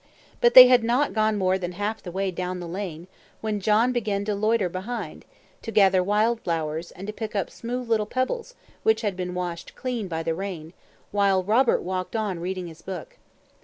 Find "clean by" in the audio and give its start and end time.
9.75-10.23